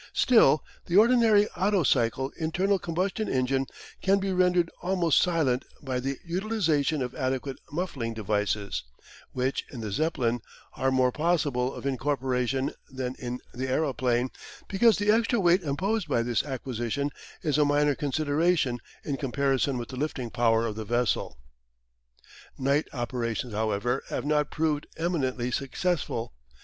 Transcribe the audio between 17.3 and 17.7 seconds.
is a